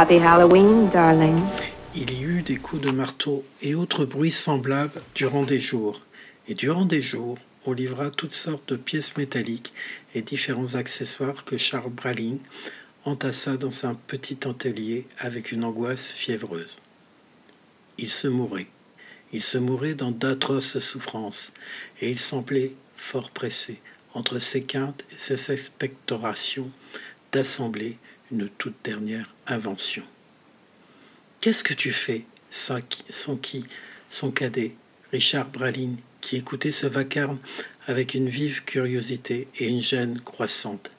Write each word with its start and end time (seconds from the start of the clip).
Happy 0.00 0.18
Halloween, 0.18 0.88
darling. 0.90 1.42
Il 1.96 2.12
y 2.12 2.22
eut 2.22 2.42
des 2.42 2.54
coups 2.54 2.82
de 2.82 2.92
marteau 2.92 3.44
et 3.62 3.74
autres 3.74 4.04
bruits 4.04 4.30
semblables 4.30 5.02
durant 5.16 5.42
des 5.42 5.58
jours. 5.58 6.02
Et 6.46 6.54
durant 6.54 6.84
des 6.84 7.02
jours, 7.02 7.36
on 7.66 7.72
livra 7.72 8.08
toutes 8.12 8.32
sortes 8.32 8.68
de 8.68 8.76
pièces 8.76 9.16
métalliques 9.16 9.72
et 10.14 10.22
différents 10.22 10.76
accessoires 10.76 11.44
que 11.44 11.56
Charles 11.56 11.90
Braling 11.90 12.38
entassa 13.04 13.56
dans 13.56 13.86
un 13.86 13.96
petit 14.06 14.46
atelier 14.46 15.04
avec 15.18 15.50
une 15.50 15.64
angoisse 15.64 16.12
fiévreuse. 16.12 16.78
Il 17.98 18.08
se 18.08 18.28
mourait. 18.28 18.68
Il 19.32 19.42
se 19.42 19.58
mourait 19.58 19.94
dans 19.94 20.12
d'atroces 20.12 20.78
souffrances, 20.78 21.52
et 22.00 22.08
il 22.08 22.20
semblait 22.20 22.74
fort 22.94 23.30
pressé, 23.30 23.80
entre 24.14 24.38
ses 24.38 24.62
quintes 24.62 25.04
et 25.10 25.18
ses 25.18 25.50
expectorations, 25.50 26.70
d'assembler 27.32 27.98
une 28.30 28.48
toute 28.48 28.76
dernière 28.84 29.34
invention. 29.46 30.02
Qu'est-ce 31.40 31.64
que 31.64 31.74
tu 31.74 31.92
fais 31.92 32.24
sans 32.50 32.80
qui, 32.80 33.04
sans 33.08 33.36
qui 33.36 33.64
son 34.08 34.30
cadet, 34.30 34.74
Richard 35.12 35.48
Braline, 35.48 35.96
qui 36.20 36.36
écoutait 36.36 36.72
ce 36.72 36.86
vacarme 36.86 37.38
avec 37.86 38.14
une 38.14 38.28
vive 38.28 38.64
curiosité 38.64 39.48
et 39.58 39.68
une 39.68 39.82
gêne 39.82 40.20
croissante? 40.20 40.92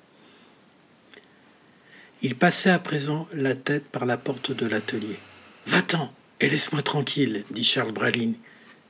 Il 2.22 2.35
passait 2.35 2.72
à 2.72 2.80
présent 2.80 3.27
la 3.33 3.55
tête 3.55 3.85
par 3.85 4.05
la 4.05 4.17
porte 4.17 4.52
de 4.52 4.66
l'atelier. 4.66 5.17
Va-t'en 5.66 6.13
et 6.39 6.50
laisse-moi 6.50 6.81
tranquille, 6.81 7.44
dit 7.52 7.63
Charles 7.63 7.91
Braline, 7.91 8.35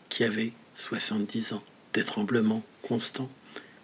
qui 0.09 0.23
avait 0.23 0.53
soixante-dix 0.73 1.53
ans, 1.53 1.63
des 1.93 2.03
tremblements 2.03 2.63
constants 2.81 3.29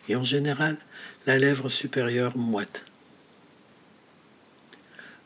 et 0.07 0.15
en 0.15 0.23
général 0.23 0.77
la 1.25 1.37
lèvre 1.37 1.69
supérieure 1.69 2.37
moite. 2.37 2.85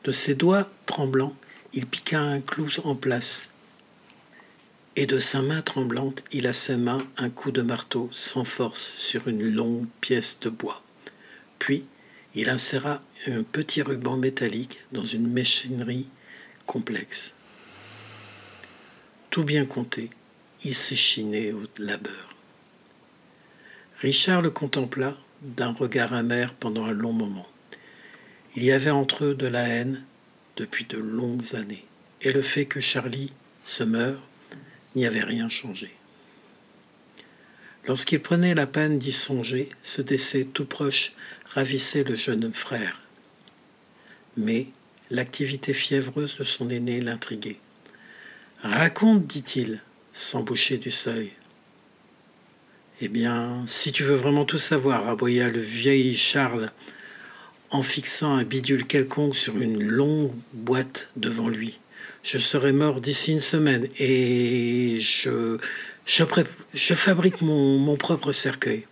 De 0.04 0.12
ses 0.12 0.36
doigts 0.36 0.70
tremblants, 0.86 1.36
il 1.74 1.86
piqua 1.86 2.20
un 2.20 2.40
clou 2.40 2.68
en 2.84 2.96
place, 2.96 3.50
et 4.96 5.06
de 5.06 5.20
sa 5.20 5.42
main 5.42 5.62
tremblante, 5.62 6.24
il 6.32 6.48
asséma 6.48 6.98
un 7.18 7.30
coup 7.30 7.52
de 7.52 7.62
marteau 7.62 8.10
sans 8.12 8.44
force 8.44 8.96
sur 8.96 9.28
une 9.28 9.44
longue 9.44 9.88
pièce 10.02 10.40
de 10.42 10.50
bois. 10.50 10.82
Puis, 11.58 11.86
il 12.36 12.50
inséra 12.50 13.02
un 13.28 13.44
petit 13.44 13.82
ruban 13.82 14.18
métallique 14.18 14.80
dans 14.92 15.04
une 15.04 15.32
machinerie 15.32 16.10
complexe. 16.66 17.34
Tout 19.30 19.44
bien 19.44 19.66
compté, 19.66 20.10
il 20.64 20.76
s'échinait 20.76 21.52
au 21.52 21.64
labeur. 21.78 22.30
Richard 24.02 24.42
le 24.42 24.50
contempla 24.50 25.18
d'un 25.42 25.72
regard 25.72 26.14
amer 26.14 26.54
pendant 26.54 26.86
un 26.86 26.94
long 26.94 27.14
moment. 27.14 27.49
Il 28.56 28.64
y 28.64 28.72
avait 28.72 28.90
entre 28.90 29.26
eux 29.26 29.36
de 29.36 29.48
la 29.48 29.68
haine 29.68 30.04
depuis 30.58 30.86
de 30.86 30.98
longues 30.98 31.56
années, 31.56 31.86
et 32.22 32.32
le 32.32 32.42
fait 32.42 32.66
que 32.66 32.80
Charlie 32.80 33.32
se 33.64 33.84
meure 33.84 34.22
n'y 34.96 35.06
avait 35.06 35.24
rien 35.24 35.50
changé. 35.50 35.92
Lorsqu'il 37.88 38.22
prenait 38.22 38.56
la 38.56 38.68
peine 38.68 39.00
d'y 39.00 39.12
songer, 39.12 39.70
ce 39.82 40.02
décès 40.02 40.46
tout 40.46 40.66
proche 40.66 41.14
ravissait 41.46 42.04
le 42.04 42.16
jeune 42.16 42.52
frère. 42.54 43.02
Mais 44.38 44.68
l'activité 45.10 45.74
fiévreuse 45.74 46.38
de 46.38 46.44
son 46.44 46.70
aîné 46.70 47.02
l'intriguait. 47.02 47.60
Raconte, 48.62 49.26
dit-il, 49.26 49.82
sans 50.14 50.44
boucher 50.44 50.78
du 50.78 50.92
seuil. 50.92 51.32
Eh 53.02 53.08
bien, 53.08 53.64
si 53.66 53.92
tu 53.92 54.04
veux 54.04 54.16
vraiment 54.16 54.46
tout 54.46 54.60
savoir, 54.60 55.08
aboya 55.08 55.50
le 55.50 55.62
vieil 55.62 56.16
Charles 56.16 56.72
en 57.72 57.82
fixant 57.82 58.36
un 58.36 58.44
bidule 58.44 58.86
quelconque 58.86 59.36
sur 59.36 59.58
une 59.58 59.82
longue 59.84 60.34
boîte 60.54 61.12
devant 61.16 61.50
lui. 61.50 61.80
Je 62.24 62.38
serai 62.38 62.74
mort 62.74 63.02
d'ici 63.02 63.32
une 63.32 63.40
semaine 63.40 63.88
et 63.98 65.00
je, 65.02 65.58
fabrique 66.96 67.42
mon, 67.42 67.78
mon 67.78 67.96
propre 67.96 68.32
cercueil. 68.32 68.86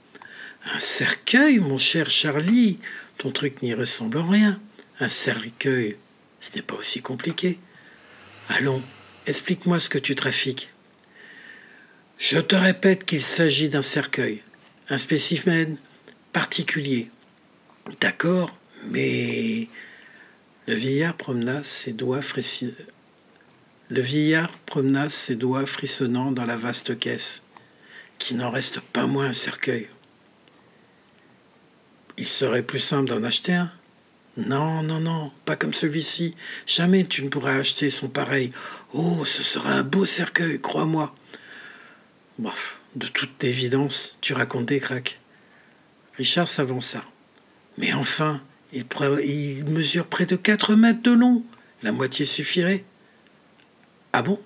Un 0.74 0.80
cercueil, 0.80 1.60
mon 1.60 1.78
cher 1.78 2.10
Charlie 2.10 2.80
Ton 3.18 3.32
truc 3.32 3.62
n'y 3.62 3.74
ressemble 3.74 4.18
en 4.18 4.28
rien. 4.28 4.60
Un 5.00 5.10
cercueil, 5.10 5.98
ce 6.40 6.56
n'est 6.56 6.62
pas 6.62 6.76
aussi 6.76 7.02
compliqué. 7.02 7.60
Allons, 8.50 8.82
explique-moi 9.26 9.80
ce 9.80 9.90
que 9.90 9.98
tu 9.98 10.16
trafiques. 10.16 10.70
Je 12.20 12.40
te 12.40 12.56
répète 12.56 13.06
qu'il 13.06 13.22
s'agit 13.22 13.70
d'un 13.70 13.82
cercueil, 13.82 14.42
un 14.90 14.98
spécimen 14.98 15.78
particulier. 16.34 17.10
D'accord, 18.02 18.56
mais 18.86 19.68
le 20.68 20.76
vieillard 20.76 21.16
promena 21.16 21.64
ses 21.64 21.94
doigts 21.94 22.22
frissonnants 25.66 26.32
dans 26.32 26.46
la 26.46 26.56
vaste 26.56 26.98
caisse, 27.00 27.44
qui 28.18 28.36
n'en 28.36 28.50
reste 28.50 28.80
pas 28.80 29.06
moins 29.06 29.28
un 29.28 29.34
cercueil. 29.34 29.88
Il 32.18 32.28
serait 32.28 32.64
plus 32.64 32.80
simple 32.80 33.10
d'en 33.10 33.24
acheter 33.24 33.54
un? 33.54 33.72
Non, 34.38 34.84
non, 34.84 35.00
non, 35.00 35.32
pas 35.46 35.56
comme 35.56 35.74
celui-ci. 35.74 36.36
Jamais 36.68 37.06
tu 37.06 37.24
ne 37.24 37.30
pourras 37.30 37.56
acheter 37.56 37.90
son 37.90 38.08
pareil. 38.08 38.52
Oh, 38.94 39.26
ce 39.26 39.42
sera 39.42 39.72
un 39.72 39.84
beau 39.84 40.06
cercueil, 40.06 40.62
crois-moi. 40.62 41.16
Bref, 42.38 42.80
de 42.96 43.08
toute 43.08 43.44
évidence, 43.44 44.16
tu 44.22 44.34
racontes 44.34 44.68
des. 44.68 44.82
Richard 46.18 46.48
s'avança. 46.48 47.04
Mais 47.78 47.94
enfin, 47.94 48.42
il, 48.74 49.66
mesure 49.66 50.08
près 50.08 50.26
de 50.26 50.36
quatre 50.36 50.76
mètres 50.76 51.02
de 51.02 51.12
long. 51.12 51.44
La 51.84 51.92
moitié 51.92 52.26
suffirait. 52.26 52.84
Ah 54.14 54.22
bon? 54.22 54.40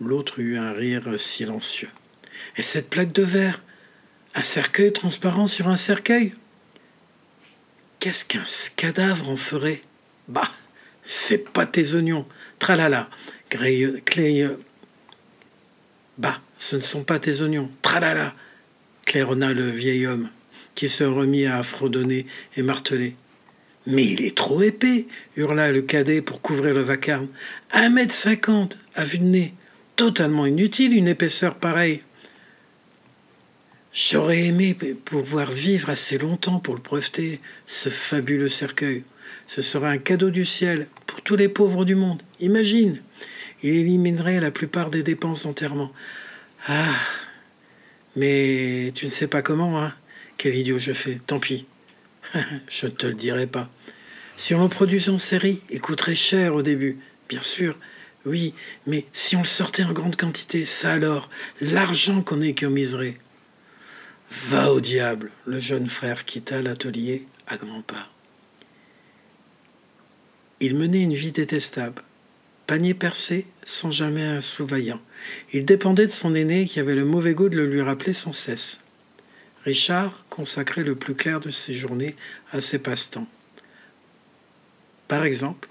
L'autre 0.00 0.40
eut 0.40 0.56
un 0.56 0.72
rire 0.72 1.18
silencieux. 1.18 1.90
Et 2.56 2.62
cette 2.62 2.90
plaque 2.90 3.12
de 3.12 3.22
verre 3.22 3.62
Un 4.34 4.42
cercueil 4.42 4.92
transparent 4.92 5.46
sur 5.46 5.68
un 5.68 5.76
cercueil? 5.76 6.34
Qu'est-ce 8.00 8.24
qu'un 8.24 8.42
cadavre 8.76 9.30
en 9.30 9.36
ferait? 9.36 9.82
Bah, 10.28 10.50
c'est 11.04 11.52
pas 11.52 11.66
tes 11.66 11.94
oignons. 11.94 12.26
Tralala. 12.58 13.08
Clé. 13.48 14.48
Bah, 16.18 16.40
ce 16.58 16.76
ne 16.76 16.80
sont 16.80 17.04
pas 17.04 17.18
tes 17.18 17.42
oignons. 17.42 17.70
Tralala. 17.82 18.34
claironna 19.06 19.52
le 19.52 19.70
vieil 19.70 20.06
homme, 20.06 20.30
qui 20.74 20.88
se 20.88 21.04
remit 21.04 21.46
à 21.46 21.62
fredonner 21.62 22.26
et 22.56 22.62
marteler. 22.62 23.16
Mais 23.86 24.04
il 24.04 24.24
est 24.24 24.36
trop 24.36 24.62
épais, 24.62 25.06
hurla 25.36 25.70
le 25.70 25.82
cadet 25.82 26.22
pour 26.22 26.40
couvrir 26.40 26.74
le 26.74 26.80
vacarme. 26.80 27.28
Un 27.72 27.90
mètre 27.90 28.14
cinquante, 28.14 28.78
à 28.94 29.04
vue 29.04 29.18
de 29.18 29.24
nez. 29.24 29.54
Totalement 29.96 30.46
inutile 30.46 30.94
une 30.94 31.08
épaisseur 31.08 31.56
pareille. 31.56 32.00
J'aurais 33.92 34.46
aimé 34.46 34.74
pouvoir 34.74 35.50
vivre 35.52 35.90
assez 35.90 36.18
longtemps 36.18 36.58
pour 36.58 36.74
le 36.74 36.80
breveter, 36.80 37.40
ce 37.66 37.90
fabuleux 37.90 38.48
cercueil. 38.48 39.04
Ce 39.46 39.62
serait 39.62 39.88
un 39.88 39.98
cadeau 39.98 40.30
du 40.30 40.44
ciel 40.44 40.88
pour 41.06 41.22
tous 41.22 41.36
les 41.36 41.48
pauvres 41.48 41.84
du 41.84 41.94
monde. 41.94 42.22
Imagine, 42.40 43.00
il 43.62 43.74
éliminerait 43.74 44.40
la 44.40 44.50
plupart 44.50 44.90
des 44.90 45.02
dépenses 45.02 45.44
d'enterrement. 45.44 45.92
Ah, 46.66 46.94
mais 48.16 48.90
tu 48.94 49.04
ne 49.04 49.10
sais 49.10 49.28
pas 49.28 49.42
comment, 49.42 49.80
hein 49.80 49.94
Quel 50.38 50.56
idiot 50.56 50.78
je 50.78 50.92
fais. 50.92 51.20
Tant 51.26 51.38
pis. 51.38 51.66
je 52.68 52.86
ne 52.86 52.90
te 52.90 53.06
le 53.06 53.14
dirai 53.14 53.46
pas. 53.46 53.70
Si 54.36 54.54
on 54.54 54.62
le 54.62 54.68
produisait 54.68 55.10
en 55.10 55.18
série, 55.18 55.60
il 55.70 55.80
coûterait 55.80 56.14
cher 56.14 56.54
au 56.54 56.62
début, 56.62 56.98
bien 57.28 57.42
sûr. 57.42 57.76
Oui, 58.26 58.54
mais 58.86 59.06
si 59.12 59.36
on 59.36 59.40
le 59.40 59.46
sortait 59.46 59.84
en 59.84 59.92
grande 59.92 60.16
quantité, 60.16 60.64
ça 60.64 60.92
alors, 60.92 61.28
l'argent 61.60 62.22
qu'on 62.22 62.40
économiserait. 62.40 63.18
Va 64.30 64.72
au 64.72 64.80
diable 64.80 65.30
Le 65.44 65.60
jeune 65.60 65.88
frère 65.88 66.24
quitta 66.24 66.62
l'atelier 66.62 67.26
à 67.46 67.56
grands 67.56 67.82
pas. 67.82 68.08
Il 70.60 70.76
menait 70.76 71.02
une 71.02 71.14
vie 71.14 71.32
détestable. 71.32 72.02
Panier 72.66 72.94
percé, 72.94 73.46
sans 73.64 73.90
jamais 73.90 74.22
un 74.22 74.40
sous-vaillant. 74.40 75.00
Il 75.52 75.66
dépendait 75.66 76.06
de 76.06 76.12
son 76.12 76.34
aîné 76.34 76.64
qui 76.64 76.80
avait 76.80 76.94
le 76.94 77.04
mauvais 77.04 77.34
goût 77.34 77.50
de 77.50 77.56
le 77.56 77.66
lui 77.66 77.82
rappeler 77.82 78.14
sans 78.14 78.32
cesse. 78.32 78.78
Richard 79.64 80.24
consacrait 80.30 80.82
le 80.82 80.94
plus 80.94 81.14
clair 81.14 81.40
de 81.40 81.50
ses 81.50 81.74
journées 81.74 82.16
à 82.52 82.62
ses 82.62 82.78
passe-temps. 82.78 83.28
Par 85.08 85.24
exemple, 85.24 85.68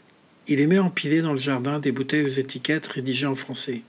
il 0.47 0.59
aimait 0.59 0.79
empiler 0.79 1.21
dans 1.21 1.33
le 1.33 1.39
jardin 1.39 1.79
des 1.79 1.91
bouteilles 1.91 2.25
aux 2.25 2.27
étiquettes 2.27 2.87
rédigées 2.87 3.25
en 3.25 3.35
français. 3.35 3.81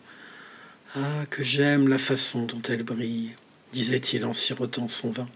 Ah, 0.96 1.26
que 1.28 1.42
j'aime 1.42 1.88
la 1.88 1.98
façon 1.98 2.46
dont 2.46 2.62
elles 2.68 2.84
brillent, 2.84 3.34
disait-il 3.72 4.24
en 4.24 4.32
sirotant 4.32 4.88
son 4.88 5.10
vin. 5.10 5.26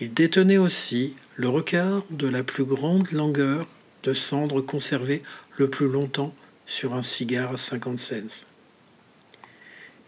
Il 0.00 0.12
détenait 0.12 0.58
aussi 0.58 1.14
le 1.36 1.48
record 1.48 2.04
de 2.10 2.28
la 2.28 2.42
plus 2.42 2.64
grande 2.64 3.10
longueur 3.12 3.66
de 4.02 4.12
cendre 4.12 4.60
conservée 4.60 5.22
le 5.56 5.70
plus 5.70 5.88
longtemps 5.88 6.34
sur 6.66 6.94
un 6.94 7.02
cigare 7.02 7.52
à 7.52 7.56
50 7.56 7.98
cents. 7.98 8.44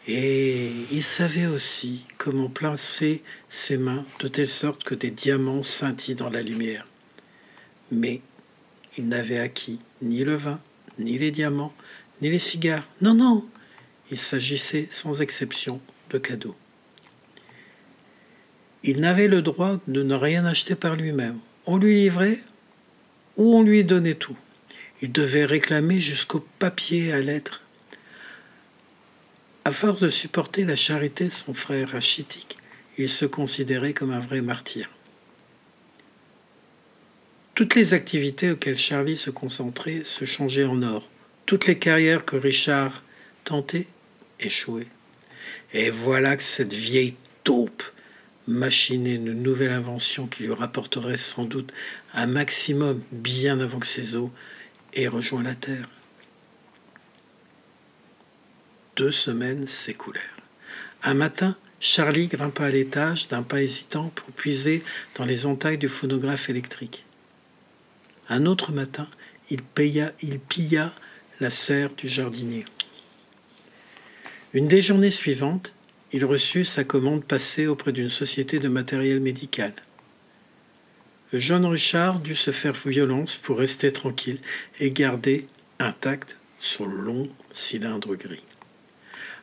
Et 0.06 0.70
il 0.90 1.02
savait 1.02 1.46
aussi 1.46 2.04
comment 2.16 2.48
placer 2.48 3.22
ses 3.48 3.76
mains 3.76 4.04
de 4.20 4.28
telle 4.28 4.48
sorte 4.48 4.84
que 4.84 4.94
des 4.94 5.10
diamants 5.10 5.62
scintillent 5.62 6.14
dans 6.14 6.30
la 6.30 6.42
lumière. 6.42 6.86
Mais 7.90 8.20
il 8.98 9.08
n'avait 9.08 9.38
acquis 9.38 9.78
ni 10.02 10.24
le 10.24 10.34
vin, 10.34 10.60
ni 10.98 11.18
les 11.18 11.30
diamants, 11.30 11.72
ni 12.20 12.30
les 12.30 12.38
cigares. 12.38 12.88
Non, 13.00 13.14
non, 13.14 13.46
il 14.10 14.18
s'agissait 14.18 14.88
sans 14.90 15.20
exception 15.20 15.80
de 16.10 16.18
cadeaux. 16.18 16.56
Il 18.82 19.00
n'avait 19.00 19.28
le 19.28 19.42
droit 19.42 19.80
de 19.86 20.02
ne 20.02 20.14
rien 20.14 20.44
acheter 20.44 20.74
par 20.74 20.96
lui-même. 20.96 21.38
On 21.66 21.76
lui 21.76 21.94
livrait 21.94 22.40
ou 23.36 23.56
on 23.56 23.62
lui 23.62 23.84
donnait 23.84 24.14
tout. 24.14 24.36
Il 25.02 25.12
devait 25.12 25.44
réclamer 25.44 26.00
jusqu'au 26.00 26.44
papier 26.58 27.12
à 27.12 27.20
lettres. 27.20 27.62
À 29.64 29.70
force 29.70 30.00
de 30.00 30.08
supporter 30.08 30.64
la 30.64 30.76
charité 30.76 31.24
de 31.24 31.30
son 31.30 31.54
frère 31.54 31.90
rachitique, 31.90 32.56
il 32.96 33.08
se 33.08 33.26
considérait 33.26 33.92
comme 33.92 34.12
un 34.12 34.18
vrai 34.18 34.40
martyr. 34.40 34.90
Toutes 37.58 37.74
les 37.74 37.92
activités 37.92 38.52
auxquelles 38.52 38.78
Charlie 38.78 39.16
se 39.16 39.30
concentrait 39.30 40.04
se 40.04 40.24
changeaient 40.24 40.62
en 40.62 40.80
or. 40.80 41.10
Toutes 41.44 41.66
les 41.66 41.76
carrières 41.76 42.24
que 42.24 42.36
Richard 42.36 43.02
tentait 43.42 43.88
échouaient. 44.38 44.86
Et 45.72 45.90
voilà 45.90 46.36
que 46.36 46.42
cette 46.44 46.72
vieille 46.72 47.16
taupe 47.42 47.82
machinait 48.46 49.16
une 49.16 49.32
nouvelle 49.32 49.72
invention 49.72 50.28
qui 50.28 50.44
lui 50.44 50.52
rapporterait 50.52 51.16
sans 51.16 51.46
doute 51.46 51.72
un 52.14 52.26
maximum 52.26 53.02
bien 53.10 53.58
avant 53.58 53.80
que 53.80 53.88
ses 53.88 54.14
os 54.14 54.30
aient 54.94 55.08
rejoint 55.08 55.42
la 55.42 55.56
Terre. 55.56 55.90
Deux 58.94 59.10
semaines 59.10 59.66
s'écoulèrent. 59.66 60.22
Un 61.02 61.14
matin, 61.14 61.56
Charlie 61.80 62.28
grimpa 62.28 62.66
à 62.66 62.70
l'étage 62.70 63.26
d'un 63.26 63.42
pas 63.42 63.62
hésitant 63.62 64.12
pour 64.14 64.28
puiser 64.28 64.84
dans 65.16 65.24
les 65.24 65.44
entailles 65.44 65.76
du 65.76 65.88
phonographe 65.88 66.50
électrique. 66.50 67.04
Un 68.28 68.46
autre 68.46 68.72
matin, 68.72 69.08
il, 69.50 69.60
il 70.22 70.38
pilla 70.38 70.92
la 71.40 71.50
serre 71.50 71.94
du 71.94 72.08
jardinier. 72.08 72.64
Une 74.52 74.68
des 74.68 74.82
journées 74.82 75.10
suivantes, 75.10 75.74
il 76.12 76.24
reçut 76.24 76.64
sa 76.64 76.84
commande 76.84 77.24
passée 77.24 77.66
auprès 77.66 77.92
d'une 77.92 78.08
société 78.08 78.58
de 78.58 78.68
matériel 78.68 79.20
médical. 79.20 79.72
Le 81.32 81.38
jeune 81.38 81.66
Richard 81.66 82.20
dut 82.20 82.34
se 82.34 82.50
faire 82.50 82.72
violence 82.72 83.34
pour 83.34 83.58
rester 83.58 83.92
tranquille 83.92 84.40
et 84.80 84.90
garder 84.90 85.46
intact 85.78 86.38
son 86.60 86.86
long 86.86 87.28
cylindre 87.52 88.14
gris, 88.14 88.44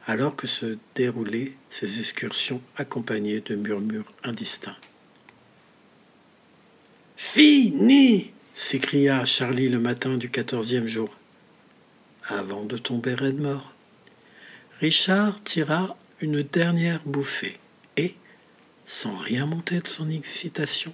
alors 0.07 0.35
que 0.35 0.47
se 0.47 0.77
déroulaient 0.95 1.53
ses 1.69 1.99
excursions 1.99 2.61
accompagnées 2.77 3.41
de 3.41 3.55
murmures 3.55 4.11
indistincts. 4.23 4.77
Fini 7.15 8.31
s'écria 8.57 9.25
Charlie 9.25 9.67
le 9.67 9.81
matin 9.81 10.15
du 10.15 10.29
quatorzième 10.29 10.87
jour, 10.87 11.09
avant 12.29 12.63
de 12.63 12.77
tomber 12.77 13.13
raide 13.13 13.39
mort. 13.39 13.73
Richard 14.79 15.43
tira 15.43 15.97
une 16.21 16.41
dernière 16.41 17.01
bouffée 17.05 17.57
et, 17.97 18.15
sans 18.85 19.17
rien 19.17 19.45
monter 19.45 19.81
de 19.81 19.87
son 19.89 20.09
excitation, 20.09 20.93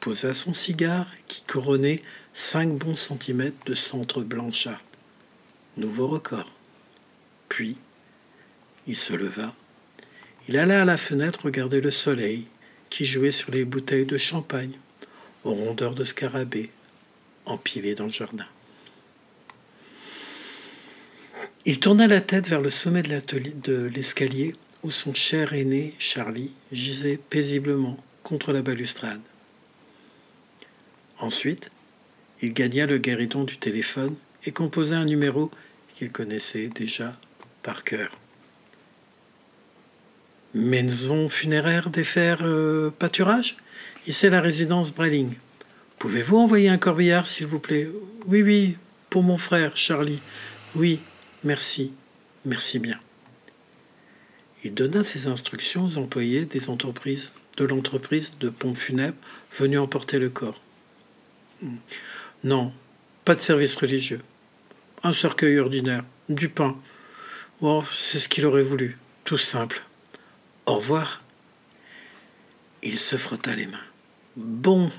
posa 0.00 0.32
son 0.32 0.54
cigare 0.54 1.10
qui 1.26 1.42
couronnait 1.42 2.00
cinq 2.32 2.70
bons 2.70 2.96
centimètres 2.96 3.64
de 3.66 3.74
centre 3.74 4.22
blanchâtre. 4.22 4.82
Nouveau 5.76 6.08
record. 6.08 6.50
Puis, 7.50 7.76
il 8.86 8.96
se 8.96 9.12
leva. 9.12 9.54
Il 10.48 10.56
alla 10.56 10.82
à 10.82 10.84
la 10.86 10.96
fenêtre 10.96 11.44
regarder 11.44 11.82
le 11.82 11.90
soleil 11.90 12.46
qui 12.88 13.04
jouait 13.04 13.30
sur 13.30 13.52
les 13.52 13.66
bouteilles 13.66 14.06
de 14.06 14.18
champagne 14.18 14.78
aux 15.44 15.54
rondeurs 15.54 15.94
de 15.94 16.04
scarabées 16.04 16.70
empilées 17.46 17.94
dans 17.94 18.06
le 18.06 18.10
jardin. 18.10 18.46
Il 21.64 21.78
tourna 21.78 22.06
la 22.06 22.20
tête 22.20 22.48
vers 22.48 22.60
le 22.60 22.70
sommet 22.70 23.02
de 23.02 23.84
l'escalier 23.94 24.52
où 24.82 24.90
son 24.90 25.14
cher 25.14 25.52
aîné, 25.52 25.94
Charlie, 25.98 26.52
gisait 26.72 27.18
paisiblement 27.18 27.96
contre 28.22 28.52
la 28.52 28.62
balustrade. 28.62 29.20
Ensuite, 31.18 31.70
il 32.40 32.52
gagna 32.52 32.86
le 32.86 32.98
guéridon 32.98 33.44
du 33.44 33.56
téléphone 33.56 34.16
et 34.44 34.50
composa 34.50 34.98
un 34.98 35.04
numéro 35.04 35.52
qu'il 35.94 36.10
connaissait 36.10 36.66
déjà 36.66 37.16
par 37.62 37.84
cœur. 37.84 38.10
Maison 40.52 41.28
funéraire 41.28 41.90
des 41.90 42.04
fers 42.04 42.40
euh, 42.42 42.90
pâturage? 42.90 43.56
Ici 44.06 44.28
la 44.28 44.40
résidence 44.40 44.92
Brelling. 44.92 45.34
Pouvez-vous 46.00 46.36
envoyer 46.36 46.68
un 46.68 46.78
corbillard, 46.78 47.24
s'il 47.24 47.46
vous 47.46 47.60
plaît? 47.60 47.88
Oui, 48.26 48.42
oui, 48.42 48.76
pour 49.10 49.22
mon 49.22 49.36
frère, 49.36 49.76
Charlie. 49.76 50.18
Oui, 50.74 50.98
merci, 51.44 51.92
merci 52.44 52.80
bien. 52.80 52.98
Il 54.64 54.74
donna 54.74 55.04
ses 55.04 55.28
instructions 55.28 55.84
aux 55.84 55.98
employés 55.98 56.46
des 56.46 56.68
entreprises, 56.68 57.30
de 57.56 57.64
l'entreprise 57.64 58.32
de 58.40 58.48
pompes 58.48 58.76
funèbres 58.76 59.18
venus 59.52 59.78
emporter 59.78 60.18
le 60.18 60.30
corps. 60.30 60.60
Hmm. 61.60 61.76
Non, 62.42 62.72
pas 63.24 63.36
de 63.36 63.40
service 63.40 63.76
religieux. 63.76 64.22
Un 65.04 65.12
cercueil 65.12 65.60
ordinaire, 65.60 66.04
du 66.28 66.48
pain. 66.48 66.76
Oh, 67.60 67.84
c'est 67.92 68.18
ce 68.18 68.28
qu'il 68.28 68.46
aurait 68.46 68.62
voulu, 68.62 68.98
tout 69.22 69.38
simple. 69.38 69.84
Au 70.66 70.74
revoir. 70.74 71.22
Il 72.82 72.98
se 72.98 73.16
frotta 73.16 73.54
les 73.54 73.66
mains. 73.66 73.78
Bon, 74.36 74.90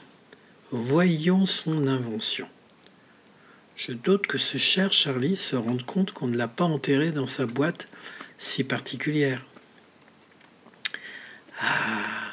voyons 0.69 1.47
son 1.47 1.87
invention. 1.87 2.47
Je 3.75 3.91
doute 3.91 4.27
que 4.27 4.37
ce 4.37 4.59
cher 4.59 4.93
Charlie 4.93 5.37
se 5.37 5.55
rende 5.55 5.83
compte 5.83 6.11
qu'on 6.11 6.27
ne 6.27 6.37
l'a 6.37 6.47
pas 6.47 6.65
enterré 6.65 7.11
dans 7.11 7.25
sa 7.25 7.47
boîte 7.47 7.89
si 8.37 8.63
particulière. 8.63 9.43
Ah, 11.59 12.29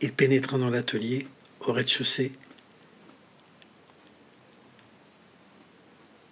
il 0.00 0.12
pénétra 0.12 0.56
dans 0.56 0.70
l'atelier, 0.70 1.26
au 1.58 1.72
rez-de-chaussée. 1.72 2.32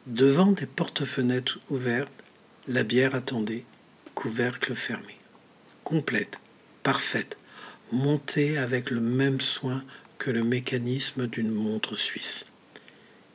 Devant 0.07 0.53
des 0.53 0.67
porte-fenêtres 0.67 1.59
ouvertes, 1.69 2.13
la 2.69 2.85
bière 2.85 3.17
attendait, 3.17 3.65
couvercle 4.15 4.77
fermé. 4.77 5.19
Complète, 5.83 6.39
parfaite, 6.85 7.39
montée 7.91 8.57
avec 8.57 8.91
le 8.91 9.01
même 9.01 9.41
soin 9.41 9.83
que 10.23 10.31
le 10.31 10.45
mécanisme 10.45 11.27
d'une 11.27 11.51
montre 11.51 11.97
suisse. 11.97 12.47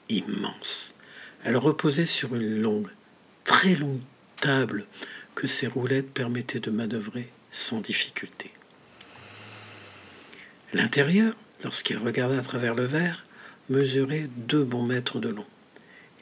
Immense. 0.07 0.93
Elle 1.43 1.57
reposait 1.57 2.05
sur 2.05 2.33
une 2.33 2.61
longue, 2.61 2.87
très 3.43 3.75
longue 3.75 3.99
table 4.39 4.85
que 5.35 5.47
ses 5.47 5.67
roulettes 5.67 6.09
permettaient 6.09 6.61
de 6.61 6.71
manœuvrer 6.71 7.29
sans 7.51 7.81
difficulté. 7.81 8.53
L'intérieur, 10.71 11.33
lorsqu'il 11.61 11.97
regarda 11.97 12.37
à 12.37 12.41
travers 12.41 12.73
le 12.73 12.85
verre, 12.85 13.25
mesurait 13.67 14.29
deux 14.37 14.63
bons 14.63 14.83
mètres 14.83 15.19
de 15.19 15.27
long. 15.27 15.47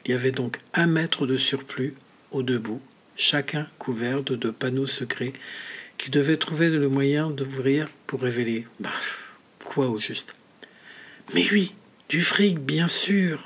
Il 0.04 0.10
y 0.10 0.14
avait 0.14 0.32
donc 0.32 0.58
un 0.74 0.88
mètre 0.88 1.28
de 1.28 1.36
surplus 1.36 1.94
aux 2.32 2.42
deux 2.42 2.58
bouts, 2.58 2.82
chacun 3.14 3.68
couvert 3.78 4.24
de 4.24 4.34
deux 4.34 4.52
panneaux 4.52 4.88
secrets 4.88 5.32
qui 5.96 6.10
devaient 6.10 6.38
trouver 6.38 6.70
le 6.70 6.88
moyen 6.88 7.30
d'ouvrir 7.30 7.86
pour 8.08 8.20
révéler. 8.20 8.66
Bah, 8.80 8.90
quoi 9.60 9.90
au 9.90 10.00
juste 10.00 10.34
mais 11.34 11.46
oui, 11.52 11.74
du 12.08 12.22
fric, 12.22 12.58
bien 12.58 12.88
sûr. 12.88 13.42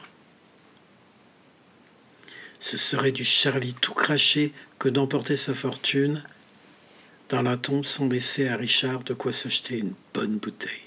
Ce 2.59 2.77
serait 2.77 3.13
du 3.13 3.25
Charlie 3.25 3.75
tout 3.75 3.95
craché 3.95 4.53
que 4.79 4.89
d'emporter 4.89 5.37
sa 5.37 5.55
fortune 5.55 6.23
dans 7.31 7.43
la 7.43 7.57
tombe 7.57 7.85
sans 7.85 8.09
laisser 8.09 8.49
à 8.49 8.57
Richard 8.57 9.05
de 9.05 9.15
quoi 9.15 9.33
s'acheter 9.33 9.79
une 9.79 9.95
bonne 10.13 10.39
bouteille. 10.39 10.83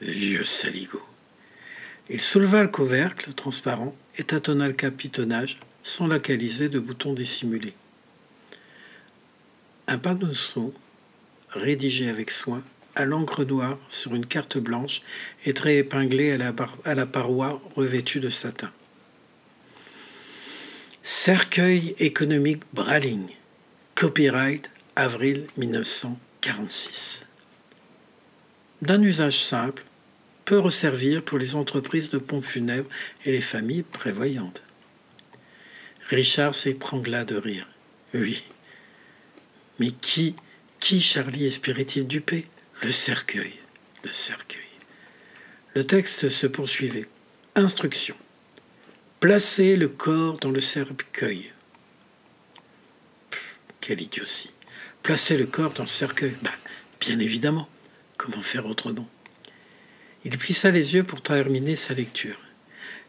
Vieux 0.00 0.44
saligo. 0.44 1.02
Il 2.10 2.20
souleva 2.20 2.62
le 2.62 2.68
couvercle 2.68 3.32
transparent 3.34 3.94
et 4.16 4.24
tâtonna 4.24 4.68
le 4.68 4.74
capitonnage 4.74 5.58
sans 5.82 6.06
localiser 6.06 6.68
de 6.68 6.78
bouton 6.78 7.12
dissimulé. 7.12 7.74
Un 9.88 9.98
panneau 9.98 10.32
rédigé 11.50 12.08
avec 12.08 12.30
soin, 12.30 12.62
à 12.98 13.04
l'encre 13.04 13.44
noire 13.44 13.78
sur 13.88 14.14
une 14.14 14.26
carte 14.26 14.58
blanche 14.58 15.02
et 15.46 15.54
très 15.54 15.76
épinglée 15.76 16.32
à 16.32 16.36
la, 16.36 16.54
à 16.84 16.94
la 16.94 17.06
paroi 17.06 17.62
revêtue 17.76 18.18
de 18.18 18.28
satin. 18.28 18.72
Cercueil 21.02 21.94
économique 21.98 22.64
Braling. 22.74 23.28
Copyright 23.94 24.70
avril 24.96 25.46
1946. 25.56 27.24
D'un 28.82 29.00
usage 29.02 29.38
simple, 29.42 29.84
peut 30.44 30.58
resservir 30.58 31.22
pour 31.22 31.38
les 31.38 31.56
entreprises 31.56 32.10
de 32.10 32.16
pompes 32.16 32.42
funèbres 32.42 32.88
et 33.26 33.32
les 33.32 33.40
familles 33.42 33.82
prévoyantes. 33.82 34.62
Richard 36.08 36.54
s'étrangla 36.54 37.26
de 37.26 37.36
rire. 37.36 37.68
Oui. 38.14 38.44
Mais 39.78 39.90
qui, 39.90 40.34
qui 40.80 41.02
Charlie 41.02 41.44
espérait-il 41.44 42.06
duper? 42.06 42.46
Le 42.82 42.92
cercueil. 42.92 43.54
Le 44.04 44.10
cercueil. 44.10 44.62
Le 45.74 45.84
texte 45.84 46.28
se 46.28 46.46
poursuivait. 46.46 47.08
Instruction. 47.56 48.16
Placez 49.20 49.74
le 49.74 49.88
corps 49.88 50.38
dans 50.38 50.50
le 50.50 50.60
cercueil. 50.60 51.52
quelle 53.80 54.00
idiotie. 54.00 54.52
Placer 55.02 55.36
le 55.36 55.46
corps 55.46 55.72
dans 55.72 55.84
le 55.84 55.88
cercueil. 55.88 56.36
Ben, 56.42 56.52
bien 57.00 57.18
évidemment. 57.18 57.68
Comment 58.16 58.42
faire 58.42 58.66
autrement? 58.66 59.08
Il 60.24 60.36
plissa 60.36 60.70
les 60.70 60.94
yeux 60.94 61.04
pour 61.04 61.22
terminer 61.22 61.74
sa 61.74 61.94
lecture. 61.94 62.38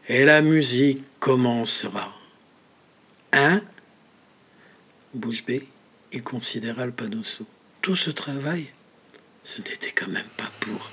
Et 0.08 0.24
la 0.24 0.42
musique 0.42 1.04
commencera. 1.20 2.12
Hein 3.32 3.62
Bouche 5.14 5.44
bée, 5.44 5.68
il 6.12 6.22
considéra 6.22 6.86
le 6.86 6.92
panneau. 6.92 7.22
Tout 7.82 7.96
ce 7.96 8.10
travail, 8.10 8.70
ce 9.42 9.60
n'était 9.60 9.92
quand 9.92 10.08
même 10.08 10.28
pas 10.36 10.50
pour. 10.60 10.90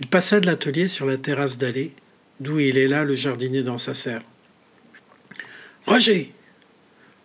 Il 0.00 0.06
passa 0.06 0.40
de 0.40 0.46
l'atelier 0.46 0.88
sur 0.88 1.06
la 1.06 1.16
terrasse 1.16 1.58
d'allée 1.58 1.92
d'où 2.40 2.58
il 2.58 2.76
est 2.76 2.88
là 2.88 3.04
le 3.04 3.14
jardinier 3.14 3.62
dans 3.62 3.78
sa 3.78 3.94
serre. 3.94 4.22
Roger 5.86 6.32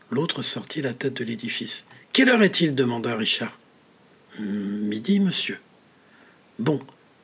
L'autre 0.09 0.41
sortit 0.41 0.81
la 0.81 0.93
tête 0.93 1.15
de 1.15 1.23
l'édifice. 1.23 1.85
Quelle 2.13 2.29
heure 2.29 2.43
est-il? 2.43 2.75
demanda 2.75 3.15
Richard. 3.15 3.57
Midi, 4.39 5.19
monsieur. 5.19 5.59
Bon, 6.59 6.81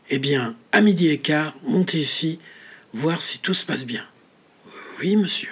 eh 0.10 0.20
bien, 0.20 0.56
à 0.72 0.82
midi 0.82 1.08
et 1.10 1.20
quart, 1.20 1.56
montez 1.64 2.00
ici, 2.00 2.40
voir 2.92 3.22
si 3.22 3.40
tout 3.40 3.54
se 3.54 3.66
passe 3.66 3.86
bien. 3.86 4.06
Oui, 5.00 5.16
monsieur. 5.16 5.52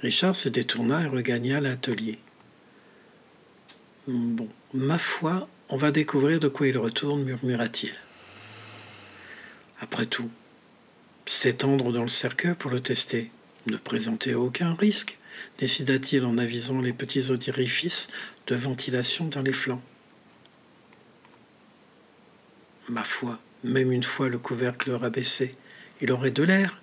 Richard 0.00 0.34
se 0.34 0.48
détourna 0.48 1.02
et 1.02 1.08
regagna 1.08 1.60
l'atelier. 1.60 2.18
Bon, 4.06 4.48
ma 4.74 4.98
foi, 4.98 5.48
on 5.70 5.76
va 5.76 5.90
découvrir 5.90 6.38
de 6.38 6.48
quoi 6.48 6.66
il 6.68 6.76
retourne, 6.76 7.24
murmura-t-il. 7.24 7.94
Après 9.80 10.06
tout, 10.06 10.30
S'étendre 11.26 11.90
dans 11.90 12.02
le 12.02 12.08
cercueil 12.08 12.54
pour 12.54 12.70
le 12.70 12.80
tester 12.80 13.30
ne 13.66 13.78
présentait 13.78 14.34
aucun 14.34 14.74
risque, 14.74 15.16
décida-t-il 15.58 16.24
en 16.24 16.36
avisant 16.36 16.82
les 16.82 16.92
petits 16.92 17.30
orifices 17.30 18.08
de 18.46 18.54
ventilation 18.54 19.24
dans 19.26 19.40
les 19.40 19.54
flancs. 19.54 19.82
Ma 22.90 23.04
foi, 23.04 23.40
même 23.62 23.90
une 23.90 24.02
fois 24.02 24.28
le 24.28 24.38
couvercle 24.38 24.90
rabaissé, 24.92 25.50
il 26.02 26.12
aurait 26.12 26.30
de 26.30 26.42
l'air, 26.42 26.82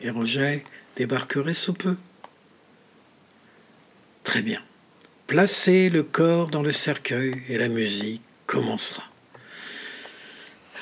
et 0.00 0.08
Roger 0.08 0.64
débarquerait 0.96 1.52
sous 1.52 1.74
peu. 1.74 1.96
Très 4.24 4.40
bien. 4.40 4.62
Placez 5.32 5.88
le 5.88 6.02
corps 6.02 6.48
dans 6.48 6.60
le 6.60 6.72
cercueil 6.72 7.42
et 7.48 7.56
la 7.56 7.68
musique 7.68 8.20
commencera. 8.46 9.04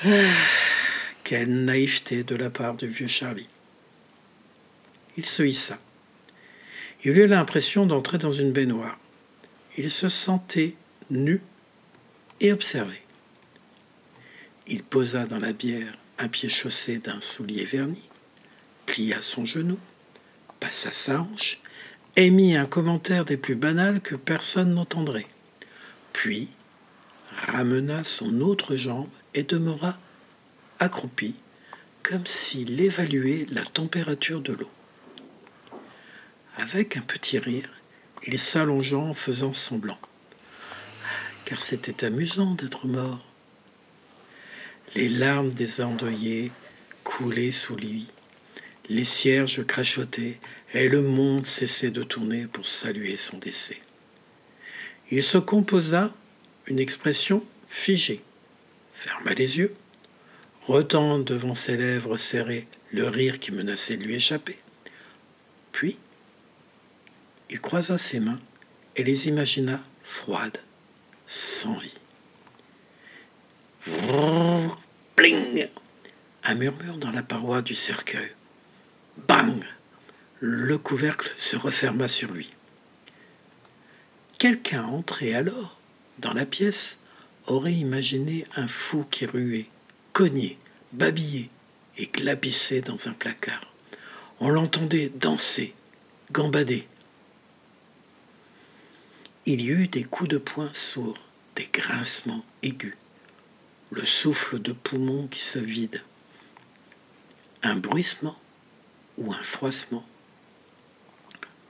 Ah. 0.03 0.09
Quelle 1.23 1.63
naïveté 1.63 2.25
de 2.25 2.35
la 2.35 2.49
part 2.49 2.75
du 2.75 2.85
vieux 2.85 3.07
Charlie. 3.07 3.47
Il 5.15 5.25
se 5.25 5.43
hissa. 5.43 5.79
Il 7.05 7.17
eut 7.17 7.27
l'impression 7.27 7.85
d'entrer 7.85 8.17
dans 8.17 8.33
une 8.33 8.51
baignoire. 8.51 8.99
Il 9.77 9.89
se 9.89 10.09
sentait 10.09 10.75
nu 11.09 11.41
et 12.41 12.51
observé. 12.51 12.99
Il 14.67 14.83
posa 14.83 15.25
dans 15.25 15.39
la 15.39 15.53
bière 15.53 15.93
un 16.17 16.27
pied 16.27 16.49
chaussé 16.49 16.97
d'un 16.97 17.21
soulier 17.21 17.63
verni, 17.63 18.03
plia 18.85 19.21
son 19.21 19.45
genou, 19.45 19.79
passa 20.59 20.91
sa 20.91 21.21
hanche, 21.21 21.61
émit 22.15 22.55
un 22.55 22.65
commentaire 22.65 23.25
des 23.25 23.37
plus 23.37 23.55
banals 23.55 24.01
que 24.01 24.15
personne 24.15 24.73
n'entendrait, 24.73 25.27
puis 26.13 26.49
ramena 27.47 28.03
son 28.03 28.41
autre 28.41 28.75
jambe 28.75 29.09
et 29.33 29.43
demeura 29.43 29.97
accroupi, 30.79 31.35
comme 32.03 32.25
s'il 32.25 32.81
évaluait 32.81 33.45
la 33.51 33.63
température 33.63 34.41
de 34.41 34.53
l'eau. 34.53 34.71
Avec 36.57 36.97
un 36.97 37.01
petit 37.01 37.39
rire, 37.39 37.69
il 38.27 38.37
s'allongea 38.37 38.97
en 38.97 39.13
faisant 39.13 39.53
semblant, 39.53 39.99
car 41.45 41.61
c'était 41.61 42.05
amusant 42.05 42.55
d'être 42.55 42.87
mort. 42.87 43.25
Les 44.95 45.07
larmes 45.07 45.51
des 45.51 45.79
endeuillés 45.79 46.51
coulaient 47.05 47.51
sous 47.51 47.77
lui, 47.77 48.07
les 48.91 49.05
cierges 49.05 49.65
crachotaient, 49.65 50.37
et 50.73 50.89
le 50.89 51.01
monde 51.01 51.45
cessait 51.45 51.91
de 51.91 52.03
tourner 52.03 52.45
pour 52.47 52.65
saluer 52.65 53.17
son 53.17 53.37
décès. 53.37 53.79
Il 55.09 55.23
se 55.23 55.37
composa 55.37 56.13
une 56.67 56.79
expression 56.79 57.43
figée, 57.67 58.21
ferma 58.91 59.33
les 59.33 59.57
yeux, 59.57 59.73
retint 60.67 61.19
devant 61.19 61.55
ses 61.55 61.77
lèvres 61.77 62.17
serrées 62.17 62.67
le 62.91 63.07
rire 63.07 63.39
qui 63.39 63.51
menaçait 63.51 63.97
de 63.97 64.03
lui 64.03 64.15
échapper. 64.15 64.57
Puis, 65.71 65.97
il 67.49 67.59
croisa 67.61 67.97
ses 67.97 68.19
mains 68.19 68.39
et 68.95 69.03
les 69.03 69.27
imagina 69.27 69.81
froides, 70.03 70.59
sans 71.27 71.77
vie. 71.77 71.93
Pling 75.15 75.67
Un 76.43 76.55
murmure 76.55 76.97
dans 76.97 77.11
la 77.11 77.23
paroi 77.23 77.61
du 77.61 77.73
cercueil. 77.73 78.31
Bang 79.27 79.63
Le 80.39 80.77
couvercle 80.77 81.31
se 81.35 81.55
referma 81.55 82.07
sur 82.07 82.31
lui. 82.31 82.49
Quelqu'un 84.37 84.85
entré 84.85 85.35
alors 85.35 85.77
dans 86.19 86.33
la 86.33 86.45
pièce 86.45 86.97
aurait 87.47 87.73
imaginé 87.73 88.45
un 88.55 88.67
fou 88.67 89.05
qui 89.09 89.25
ruait 89.25 89.67
cogner, 90.13 90.57
babiller 90.93 91.49
et 91.97 92.07
glapisser 92.07 92.81
dans 92.81 93.07
un 93.07 93.13
placard. 93.13 93.73
On 94.39 94.49
l'entendait 94.49 95.09
danser, 95.09 95.75
gambader. 96.31 96.87
Il 99.45 99.61
y 99.61 99.69
eut 99.69 99.87
des 99.87 100.03
coups 100.03 100.29
de 100.29 100.37
poing 100.37 100.69
sourds, 100.73 101.21
des 101.55 101.69
grincements 101.71 102.45
aigus, 102.63 102.97
le 103.91 104.05
souffle 104.05 104.59
de 104.59 104.71
poumons 104.71 105.27
qui 105.27 105.41
se 105.41 105.59
vide, 105.59 106.01
un 107.63 107.75
bruissement 107.75 108.40
ou 109.17 109.33
un 109.33 109.43
froissement, 109.43 110.05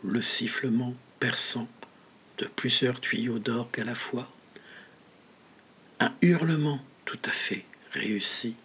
le 0.04 0.22
sifflement 0.22 0.96
perçant 1.20 1.68
de 2.38 2.48
plusieurs 2.48 3.00
tuyaux 3.00 3.40
d'orgue 3.40 3.80
à 3.80 3.84
la 3.84 3.96
fois, 3.96 4.30
un 6.00 6.14
hurlement 6.22 6.84
tout 7.06 7.20
à 7.26 7.32
fait 7.32 7.66
réussi. 7.92 8.56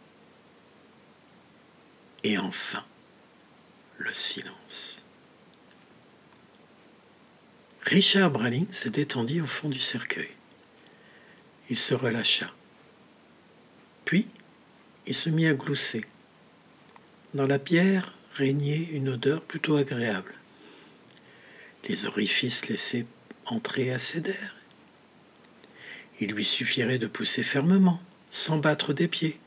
Et 2.25 2.39
enfin, 2.39 2.85
le 3.99 4.13
silence. 4.13 5.03
Richard 7.83 8.31
Bralling 8.31 8.73
se 8.73 8.89
détendit 8.89 9.41
au 9.41 9.47
fond 9.47 9.69
du 9.69 9.79
cercueil. 9.79 10.33
Il 11.71 11.79
se 11.79 11.95
relâcha. 11.95 12.53
Puis, 14.05 14.27
il 15.07 15.15
se 15.15 15.31
mit 15.31 15.47
à 15.47 15.55
glousser. 15.55 16.05
Dans 17.35 17.47
la 17.47 17.59
pierre 17.59 18.13
régnait 18.37 18.89
une 18.93 19.09
odeur 19.09 19.43
plutôt 19.43 19.77
agréable. 19.77 20.35
Les 21.89 22.07
orifices 22.07 22.69
laissaient 22.69 23.07
entrer 23.47 23.93
assez 23.93 24.21
d'air. 24.21 24.57
Il 26.21 26.33
lui 26.33 26.45
suffirait 26.45 26.99
de 26.99 27.07
pousser 27.07 27.43
fermement 27.43 28.01
sans 28.31 28.59
battre 28.59 28.93
des 28.93 29.09
pieds, 29.09 29.39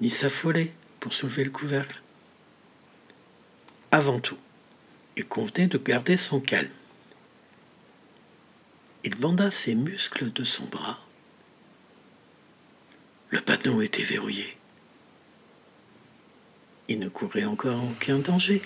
ni 0.00 0.10
s'affoler 0.10 0.72
pour 1.00 1.12
soulever 1.12 1.44
le 1.44 1.50
couvercle. 1.50 2.00
Avant 3.90 4.20
tout, 4.20 4.38
il 5.16 5.24
convenait 5.24 5.68
de 5.68 5.78
garder 5.78 6.16
son 6.16 6.40
calme. 6.40 6.70
Il 9.04 9.14
banda 9.14 9.50
ses 9.50 9.74
muscles 9.74 10.32
de 10.32 10.44
son 10.44 10.64
bras. 10.66 11.00
Le 13.30 13.40
panneau 13.40 13.80
était 13.80 14.02
verrouillé. 14.02 14.56
Il 16.88 17.00
ne 17.00 17.08
courait 17.08 17.44
encore 17.44 17.82
aucun 17.84 18.18
danger. 18.18 18.62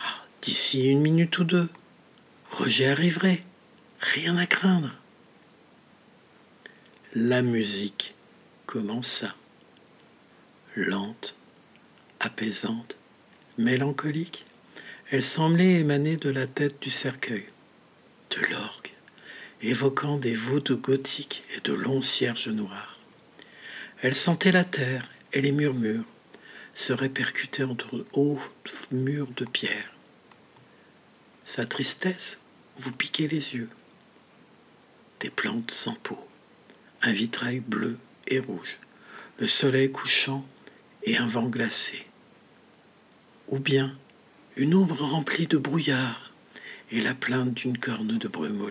Ah, 0.00 0.24
d'ici 0.42 0.88
une 0.88 1.00
minute 1.00 1.36
ou 1.38 1.44
deux, 1.44 1.68
Roger 2.52 2.88
arriverait. 2.88 3.42
Rien 4.00 4.36
à 4.36 4.46
craindre. 4.46 4.90
la 7.14 7.42
musique 7.42 8.14
commença. 8.66 9.34
Lente, 10.76 11.34
apaisante, 12.20 12.96
mélancolique, 13.58 14.44
elle 15.10 15.24
semblait 15.24 15.80
émaner 15.80 16.16
de 16.16 16.30
la 16.30 16.46
tête 16.46 16.80
du 16.80 16.90
cercueil, 16.90 17.46
de 18.30 18.46
l'orgue, 18.52 18.92
évoquant 19.60 20.18
des 20.18 20.34
voûtes 20.34 20.72
gothiques 20.72 21.42
et 21.56 21.60
de 21.60 21.72
longs 21.72 22.00
cierges 22.00 22.48
noirs. 22.48 22.98
Elle 24.02 24.14
sentait 24.14 24.52
la 24.52 24.64
terre 24.64 25.10
et 25.32 25.42
les 25.42 25.52
murmures 25.52 26.04
se 26.74 26.92
répercuter 26.92 27.64
entre 27.64 28.04
hauts 28.12 28.38
murs 28.90 29.30
de 29.36 29.44
pierre. 29.44 29.92
Sa 31.44 31.66
tristesse 31.66 32.38
vous 32.76 32.92
piquait 32.92 33.26
les 33.26 33.54
yeux. 33.54 33.68
Des 35.20 35.30
plantes 35.30 35.70
sans 35.70 35.94
peau, 35.94 36.18
un 37.02 37.12
vitrail 37.12 37.60
bleu 37.60 37.98
et 38.28 38.38
rouge, 38.38 38.78
le 39.38 39.46
soleil 39.46 39.90
couchant 39.90 40.46
et 41.02 41.16
un 41.16 41.26
vent 41.26 41.48
glacé. 41.48 42.06
Ou 43.48 43.58
bien 43.58 43.96
une 44.56 44.74
ombre 44.74 45.02
remplie 45.02 45.46
de 45.46 45.58
brouillard 45.58 46.32
et 46.90 47.00
la 47.00 47.14
plainte 47.14 47.54
d'une 47.54 47.78
corne 47.78 48.18
de 48.18 48.28
brume 48.28 48.70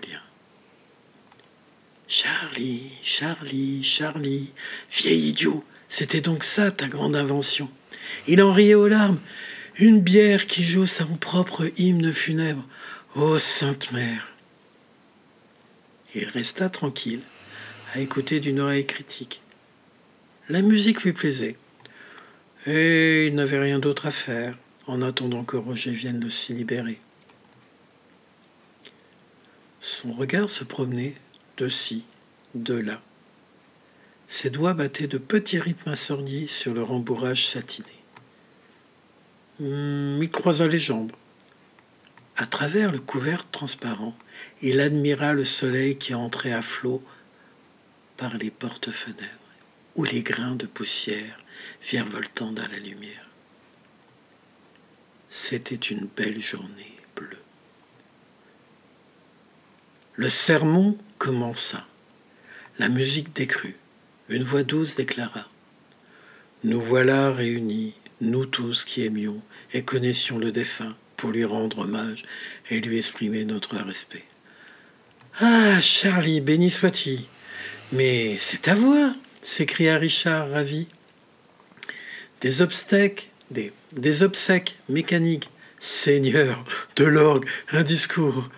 Charlie, 2.06 2.90
Charlie, 3.04 3.84
Charlie, 3.84 4.52
vieil 4.90 5.28
idiot, 5.28 5.64
c'était 5.88 6.20
donc 6.20 6.42
ça 6.42 6.70
ta 6.70 6.88
grande 6.88 7.14
invention. 7.14 7.70
Il 8.26 8.42
en 8.42 8.52
riait 8.52 8.74
aux 8.74 8.88
larmes. 8.88 9.18
Une 9.78 10.00
bière 10.00 10.46
qui 10.46 10.62
joue 10.62 10.86
son 10.86 11.16
propre 11.16 11.70
hymne 11.78 12.12
funèbre. 12.12 12.66
Ô 13.16 13.38
Sainte 13.38 13.92
Mère 13.92 14.32
Il 16.14 16.28
resta 16.28 16.68
tranquille, 16.68 17.22
à 17.94 18.00
écouter 18.00 18.40
d'une 18.40 18.60
oreille 18.60 18.86
critique. 18.86 19.42
La 20.48 20.62
musique 20.62 21.02
lui 21.02 21.12
plaisait, 21.12 21.56
et 22.66 23.26
il 23.26 23.34
n'avait 23.34 23.58
rien 23.58 23.78
d'autre 23.78 24.06
à 24.06 24.10
faire 24.10 24.56
en 24.86 25.02
attendant 25.02 25.44
que 25.44 25.56
Roger 25.56 25.92
vienne 25.92 26.20
de 26.20 26.28
s'y 26.28 26.52
libérer. 26.52 26.98
Son 29.80 30.12
regard 30.12 30.48
se 30.48 30.64
promenait 30.64 31.14
de 31.56 31.68
ci, 31.68 32.04
de 32.54 32.74
là. 32.74 33.00
Ses 34.32 34.50
doigts 34.50 34.74
battaient 34.74 35.08
de 35.08 35.18
petits 35.18 35.58
rythmes 35.58 35.90
assortis 35.90 36.46
sur 36.46 36.72
le 36.72 36.84
rembourrage 36.84 37.48
satiné. 37.48 37.88
Hmm, 39.58 40.22
il 40.22 40.30
croisa 40.30 40.68
les 40.68 40.78
jambes. 40.78 41.10
À 42.36 42.46
travers 42.46 42.92
le 42.92 43.00
couvercle 43.00 43.48
transparent, 43.50 44.16
il 44.62 44.78
admira 44.78 45.34
le 45.34 45.44
soleil 45.44 45.98
qui 45.98 46.14
entrait 46.14 46.52
à 46.52 46.62
flot 46.62 47.02
par 48.16 48.36
les 48.36 48.52
portes-fenêtres, 48.52 49.24
ou 49.96 50.04
les 50.04 50.22
grains 50.22 50.54
de 50.54 50.66
poussière 50.66 51.40
virevoltant 51.82 52.52
dans 52.52 52.68
la 52.68 52.78
lumière. 52.78 53.28
C'était 55.28 55.74
une 55.74 56.06
belle 56.06 56.40
journée 56.40 56.94
bleue. 57.16 57.42
Le 60.14 60.28
sermon 60.28 60.96
commença. 61.18 61.84
La 62.78 62.88
musique 62.88 63.34
décrut. 63.34 63.76
Une 64.30 64.44
voix 64.44 64.62
douce 64.62 64.94
déclara 64.94 65.48
Nous 66.62 66.80
voilà 66.80 67.32
réunis, 67.32 67.94
nous 68.20 68.46
tous 68.46 68.84
qui 68.84 69.04
aimions 69.04 69.42
et 69.72 69.82
connaissions 69.82 70.38
le 70.38 70.52
défunt, 70.52 70.94
pour 71.16 71.30
lui 71.30 71.44
rendre 71.44 71.80
hommage 71.80 72.22
et 72.70 72.80
lui 72.80 72.98
exprimer 72.98 73.44
notre 73.44 73.74
respect. 73.74 74.22
Ah, 75.40 75.80
Charlie, 75.80 76.40
béni 76.40 76.70
sois-tu. 76.70 77.18
Mais 77.90 78.38
c'est 78.38 78.62
ta 78.62 78.76
voix 78.76 79.12
s'écria 79.42 79.98
Richard 79.98 80.48
ravi. 80.50 80.86
Des 82.40 82.62
obstacles, 82.62 83.26
des, 83.50 83.72
des 83.96 84.22
obsèques 84.22 84.76
mécaniques. 84.88 85.50
Seigneur, 85.80 86.62
de 86.94 87.04
l'orgue, 87.04 87.48
un 87.72 87.82
discours, 87.82 88.48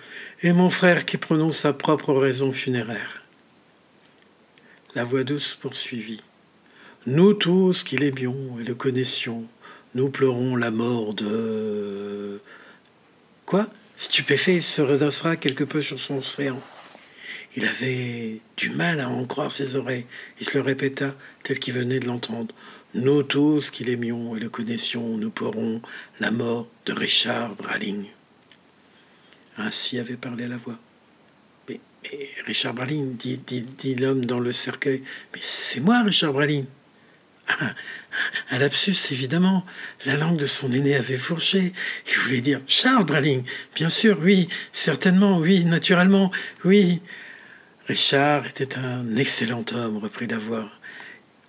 et 0.43 0.53
mon 0.53 0.69
frère 0.69 1.07
qui 1.07 1.17
prononce 1.17 1.57
sa 1.57 1.73
propre 1.73 2.13
raison 2.13 2.53
funéraire. 2.53 3.22
La 4.95 5.05
voix 5.05 5.25
douce 5.25 5.55
poursuivit. 5.55 6.21
Nous 7.07 7.33
tous 7.33 7.83
qui 7.83 7.97
l'aimions 7.97 8.59
et 8.61 8.65
le 8.65 8.75
connaissions, 8.75 9.49
nous 9.95 10.11
pleurons 10.11 10.55
la 10.55 10.71
mort 10.71 11.15
de. 11.15 12.41
Quoi? 13.47 13.69
Stupéfait, 13.97 14.57
il 14.57 14.63
se 14.63 14.83
redressera 14.83 15.37
quelque 15.37 15.65
peu 15.65 15.81
sur 15.81 15.99
son 15.99 16.19
océan. 16.19 16.61
Il 17.57 17.65
avait 17.65 18.41
du 18.57 18.71
mal 18.71 19.01
à 19.01 19.09
en 19.09 19.25
croire 19.25 19.51
ses 19.51 19.77
oreilles. 19.77 20.07
Il 20.41 20.47
se 20.47 20.59
le 20.59 20.65
répéta 20.65 21.15
tel 21.43 21.59
qu'il 21.59 21.75
venait 21.75 22.01
de 22.01 22.07
l'entendre. 22.07 22.55
Nous 22.95 23.23
tous 23.23 23.71
qui 23.71 23.85
l'aimions 23.85 24.37
et 24.37 24.41
le 24.41 24.51
connaissions, 24.51 25.17
nous 25.17 25.31
pleurons 25.31 25.81
la 26.21 26.31
mort 26.31 26.69
de 26.85 26.93
Richard 26.93 27.55
Braling. 27.57 28.07
Ainsi 29.57 29.99
avait 29.99 30.17
parlé 30.17 30.47
la 30.47 30.59
voix. 30.59 30.79
Richard 32.47 32.75
Braling, 32.75 33.17
dit, 33.17 33.39
dit, 33.39 33.95
l'homme 33.95 34.25
dans 34.25 34.41
le 34.41 34.53
cercueil. 34.53 35.03
Mais 35.33 35.41
c'est 35.41 35.81
moi, 35.81 36.03
Richard. 36.03 36.35
Ah, 37.49 37.75
un 38.51 38.59
lapsus, 38.59 39.11
évidemment. 39.11 39.65
La 40.07 40.17
langue 40.17 40.39
de 40.39 40.47
son 40.47 40.73
aîné 40.73 40.95
avait 40.95 41.17
fourché. 41.17 41.73
Il 42.09 42.19
voulait 42.19 42.41
dire 42.41 42.61
Charles 42.67 43.05
Braling. 43.05 43.45
Bien 43.75 43.89
sûr, 43.89 44.19
oui, 44.21 44.49
certainement, 44.73 45.39
oui, 45.39 45.65
naturellement, 45.65 46.31
oui. 46.65 47.01
Richard 47.87 48.47
était 48.47 48.79
un 48.79 49.17
excellent 49.17 49.65
homme, 49.73 49.99
reprit 49.99 50.27
la 50.27 50.39
voix. 50.39 50.71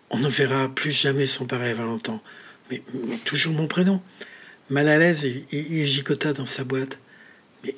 On 0.09 0.19
ne 0.19 0.29
verra 0.29 0.69
plus 0.69 0.91
jamais 0.91 1.27
son 1.27 1.45
pareil 1.45 1.71
avant 1.71 1.85
longtemps. 1.85 2.21
Mais, 2.69 2.81
toujours 3.25 3.53
mon 3.53 3.67
prénom. 3.67 4.01
Mal 4.69 4.87
à 4.87 4.97
l'aise, 4.97 5.27
il 5.51 5.85
gicota 5.87 6.33
dans 6.33 6.45
sa 6.45 6.63
boîte. 6.63 6.99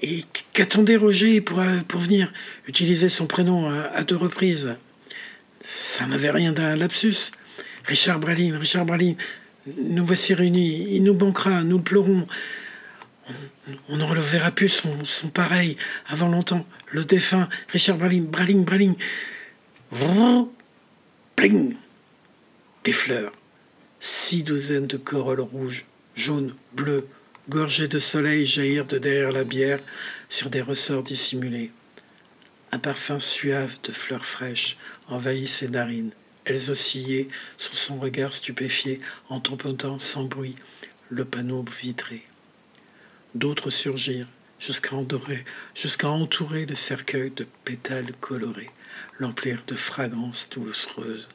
Et 0.01 0.23
qu'attendait 0.53 0.95
Roger 0.95 1.41
pour, 1.41 1.59
euh, 1.59 1.79
pour 1.87 2.01
venir 2.01 2.31
utiliser 2.67 3.09
son 3.09 3.27
prénom 3.27 3.69
à, 3.69 4.03
deux 4.03 4.15
reprises? 4.15 4.75
Ça 5.61 6.05
n'avait 6.07 6.31
rien 6.31 6.53
d'un 6.53 6.75
lapsus. 6.75 7.31
Richard 7.85 8.19
Braline, 8.19 8.55
Richard 8.55 8.85
Braline, 8.85 9.15
nous 9.77 10.05
voici 10.05 10.33
réunis, 10.33 10.95
il 10.95 11.03
nous 11.03 11.13
manquera, 11.15 11.63
nous 11.63 11.77
le 11.77 11.83
pleurons. 11.83 12.27
On, 13.89 13.97
ne 13.97 14.03
reverra 14.03 14.51
plus 14.51 14.69
son, 14.69 15.29
pareil 15.29 15.77
avant 16.07 16.29
longtemps. 16.29 16.65
Le 16.91 17.03
défunt, 17.03 17.49
Richard 17.69 17.97
Braline, 17.97 18.25
Braline, 18.25 18.63
Braline. 18.63 18.95
Pling 21.35 21.75
Des 22.83 22.93
fleurs. 22.93 23.31
Six 23.99 24.43
douzaines 24.43 24.87
de 24.87 24.97
corolles 24.97 25.41
rouges, 25.41 25.85
jaunes, 26.15 26.53
bleues, 26.73 27.07
gorgées 27.49 27.87
de 27.87 27.99
soleil 27.99 28.45
jaillir 28.45 28.85
de 28.85 28.97
derrière 28.97 29.31
la 29.31 29.43
bière 29.43 29.79
sur 30.29 30.49
des 30.49 30.61
ressorts 30.61 31.03
dissimulés. 31.03 31.71
Un 32.71 32.79
parfum 32.79 33.19
suave 33.19 33.77
de 33.83 33.91
fleurs 33.91 34.25
fraîches 34.25 34.77
envahit 35.07 35.47
ses 35.47 35.69
narines. 35.69 36.11
Elles 36.45 36.71
oscillaient 36.71 37.27
sous 37.57 37.75
son 37.75 37.99
regard 37.99 38.33
stupéfié 38.33 38.99
en 39.29 39.39
trompotant 39.39 39.99
sans 39.99 40.25
bruit 40.25 40.55
le 41.09 41.25
panneau 41.25 41.63
vitré. 41.63 42.23
D'autres 43.35 43.69
surgirent 43.69 44.27
jusqu'à 44.59 44.95
jusqu'à 45.75 46.09
entourer 46.09 46.65
le 46.65 46.75
cercueil 46.75 47.29
de 47.31 47.45
pétales 47.63 48.13
colorés, 48.19 48.71
l'emplir 49.19 49.63
de 49.67 49.75
fragrances 49.75 50.49
doucereuses. 50.49 51.29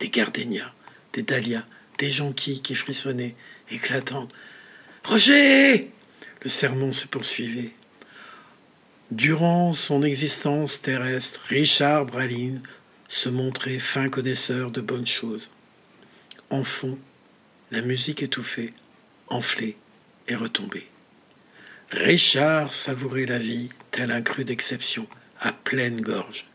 Des 0.00 0.08
gardénias, 0.08 0.72
des 1.12 1.22
dahlias, 1.22 1.64
des 1.98 2.10
jonquilles 2.10 2.62
qui 2.62 2.74
frissonnaient, 2.74 3.36
éclatantes, 3.70 4.32
Roger 5.04 5.90
Le 6.42 6.48
sermon 6.48 6.92
se 6.92 7.06
poursuivait. 7.06 7.72
Durant 9.10 9.74
son 9.74 10.02
existence 10.02 10.80
terrestre, 10.80 11.40
Richard 11.48 12.06
Braline 12.06 12.62
se 13.08 13.28
montrait 13.28 13.78
fin 13.78 14.08
connaisseur 14.08 14.70
de 14.70 14.80
bonnes 14.80 15.06
choses. 15.06 15.50
En 16.50 16.62
fond, 16.62 16.98
la 17.70 17.82
musique 17.82 18.22
étouffée, 18.22 18.72
enflée 19.28 19.76
et 20.28 20.34
retombée. 20.34 20.88
Richard 21.90 22.72
savourait 22.72 23.26
la 23.26 23.38
vie 23.38 23.68
tel 23.90 24.10
un 24.10 24.22
cru 24.22 24.44
d'exception, 24.44 25.06
à 25.40 25.52
pleine 25.52 26.00
gorge. 26.00 26.46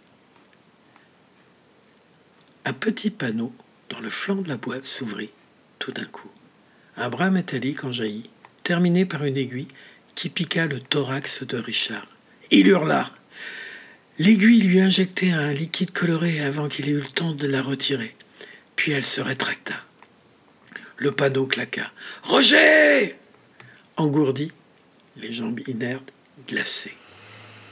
Un 2.65 2.73
petit 2.73 3.11
panneau 3.11 3.53
dans 3.89 3.99
le 3.99 4.09
flanc 4.09 4.41
de 4.41 4.49
la 4.49 4.57
boîte 4.57 4.83
s'ouvrit 4.83 5.31
tout 5.79 5.91
d'un 5.91 6.05
coup. 6.05 6.31
Un 6.95 7.09
bras 7.09 7.29
métallique 7.29 7.83
en 7.83 7.91
jaillit 7.91 8.29
terminé 8.67 9.05
par 9.05 9.23
une 9.23 9.37
aiguille 9.37 9.69
qui 10.13 10.27
piqua 10.27 10.65
le 10.65 10.81
thorax 10.81 11.43
de 11.43 11.57
Richard. 11.57 12.05
Il 12.51 12.67
hurla. 12.67 13.09
L'aiguille 14.19 14.61
lui 14.61 14.81
injectait 14.81 15.31
un 15.31 15.53
liquide 15.53 15.91
coloré 15.91 16.41
avant 16.41 16.67
qu'il 16.67 16.89
ait 16.89 16.91
eu 16.91 16.99
le 16.99 17.09
temps 17.09 17.33
de 17.33 17.47
la 17.47 17.61
retirer. 17.61 18.13
Puis 18.75 18.91
elle 18.91 19.05
se 19.05 19.21
rétracta. 19.21 19.75
Le 20.97 21.13
panneau 21.13 21.47
claqua. 21.47 21.89
Roger 22.23 23.15
Engourdi, 23.95 24.51
les 25.15 25.31
jambes 25.31 25.61
inertes, 25.65 26.11
glacées. 26.45 26.97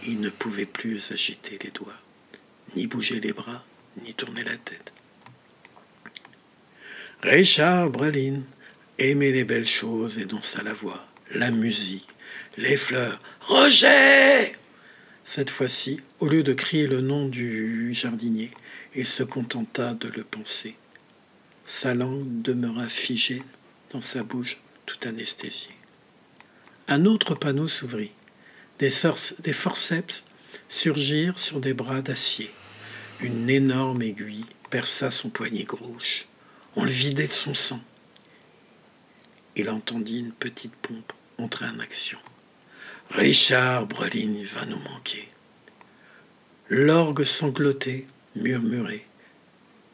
Il 0.08 0.22
ne 0.22 0.30
pouvait 0.30 0.66
plus 0.66 1.12
agiter 1.12 1.60
les 1.62 1.72
doigts, 1.72 2.00
ni 2.78 2.88
bouger 2.88 3.20
les 3.20 3.34
bras, 3.34 3.66
ni 4.02 4.14
tourner 4.14 4.46
la 4.46 4.56
tête. 4.56 4.94
Richard 7.22 7.90
Brelin 7.90 8.44
aimait 8.98 9.32
les 9.32 9.44
belles 9.44 9.68
choses 9.68 10.18
et 10.18 10.26
dansa 10.26 10.64
la 10.64 10.74
voix, 10.74 11.06
la 11.32 11.52
musique, 11.52 12.08
les 12.58 12.78
fleurs. 12.78 13.22
Roger 13.42 14.56
Cette 15.24 15.50
fois-ci, 15.50 16.02
au 16.20 16.28
lieu 16.28 16.44
de 16.44 16.54
crier 16.54 16.88
le 16.88 17.02
nom 17.02 17.28
du 17.28 17.94
jardinier, 17.94 18.52
il 18.96 19.06
se 19.06 19.24
contenta 19.24 19.94
de 19.94 20.08
le 20.08 20.24
penser. 20.24 20.76
Sa 21.66 21.94
langue 21.94 22.42
demeura 22.42 22.88
figée 22.88 23.44
dans 23.92 24.02
sa 24.02 24.24
bouche, 24.24 24.58
tout 24.86 24.98
anesthésiée. 25.08 25.76
Un 26.88 27.06
autre 27.06 27.34
panneau 27.36 27.68
s'ouvrit. 27.68 28.12
Des, 28.80 28.92
des 29.40 29.54
forceps 29.54 30.24
surgirent 30.70 31.40
sur 31.40 31.60
des 31.60 31.74
bras 31.74 32.02
d'acier. 32.02 32.52
Une 33.20 33.50
énorme 33.50 34.02
aiguille 34.02 34.46
perça 34.70 35.10
son 35.10 35.30
poignet 35.30 35.64
gauche. 35.64 36.28
On 36.76 36.84
le 36.84 36.92
vidait 36.92 37.28
de 37.28 37.34
son 37.34 37.54
sang. 37.54 37.82
Il 39.58 39.70
entendit 39.70 40.20
une 40.20 40.34
petite 40.34 40.76
pompe 40.76 41.13
entrer 41.38 41.65
en 41.65 41.80
action. 41.80 42.20
Richard 43.12 43.88
Brelin 43.88 44.44
va 44.54 44.65
nous 44.65 44.80
manquer. 44.80 45.28
L'orgue 46.70 47.24
sanglotait, 47.24 48.06
murmurait. 48.36 49.06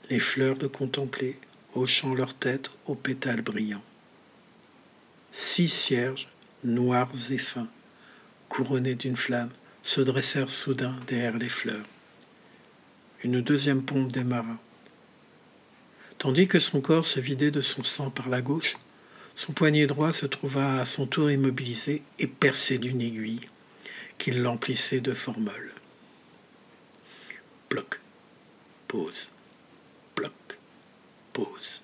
Les 0.09 0.19
fleurs 0.19 0.57
le 0.57 0.69
contemplaient, 0.69 1.37
hochant 1.75 2.13
leur 2.13 2.33
tête 2.33 2.71
aux 2.85 2.95
pétales 2.95 3.41
brillants. 3.41 3.83
Six 5.31 5.69
cierges, 5.69 6.27
noirs 6.63 7.11
et 7.29 7.37
fins, 7.37 7.69
couronnés 8.49 8.95
d'une 8.95 9.17
flamme, 9.17 9.51
se 9.83 10.01
dressèrent 10.01 10.49
soudain 10.49 10.95
derrière 11.07 11.37
les 11.37 11.49
fleurs. 11.49 11.85
Une 13.23 13.41
deuxième 13.41 13.83
pompe 13.83 14.11
démarra. 14.11 14.57
Tandis 16.17 16.47
que 16.47 16.59
son 16.59 16.81
corps 16.81 17.05
se 17.05 17.19
vidait 17.19 17.51
de 17.51 17.61
son 17.61 17.83
sang 17.83 18.09
par 18.09 18.29
la 18.29 18.41
gauche, 18.41 18.77
son 19.35 19.53
poignet 19.53 19.87
droit 19.87 20.11
se 20.11 20.25
trouva 20.25 20.79
à 20.79 20.85
son 20.85 21.07
tour 21.07 21.31
immobilisé 21.31 22.03
et 22.19 22.27
percé 22.27 22.77
d'une 22.77 23.01
aiguille 23.01 23.41
qui 24.17 24.31
l'emplissait 24.31 25.01
de 25.01 25.13
formol. 25.13 25.73
Bloc, 27.69 27.99
pause, 28.87 29.29
bloc, 30.15 30.59
pause, 31.33 31.81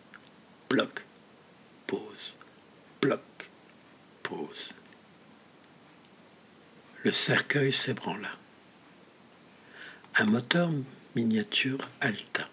bloc, 0.70 1.06
pause, 1.88 2.38
bloc, 3.02 3.50
pause. 4.22 4.74
Le 7.04 7.12
cercueil 7.12 7.72
s'ébranla. 7.72 8.30
Un 10.18 10.26
moteur 10.26 10.70
miniature 11.16 11.90
halta. 12.02 12.50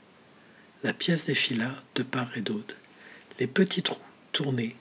La 0.82 0.92
pièce 0.92 1.26
défila 1.26 1.70
de 1.94 2.02
part 2.02 2.36
et 2.36 2.42
d'autre. 2.42 2.76
Les 3.38 3.46
petits 3.46 3.82
trous 3.82 4.00
tournaient. 4.32 4.76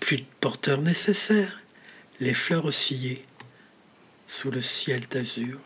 Plus 0.00 0.18
de 0.18 0.24
porteurs 0.40 0.82
nécessaires. 0.82 1.60
Les 2.20 2.34
fleurs 2.34 2.64
oscillaient. 2.64 3.24
Sous 4.26 4.50
le 4.50 4.60
ciel 4.60 5.06
d'azur, 5.08 5.60